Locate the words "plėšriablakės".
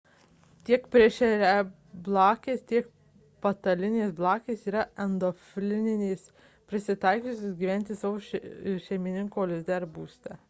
0.93-2.63